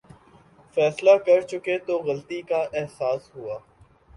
[0.77, 3.57] فیصلہ کرچکے تو غلطی کا احساس ہوا۔